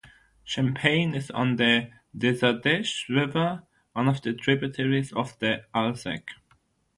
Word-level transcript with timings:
Champagne 0.43 1.13
is 1.13 1.29
on 1.29 1.57
the 1.57 1.91
Dezadeash 2.17 3.07
River, 3.07 3.61
one 3.93 4.07
of 4.07 4.19
the 4.23 4.33
tributaries 4.33 5.13
of 5.13 5.37
the 5.37 5.63
Alsek. 5.75 6.23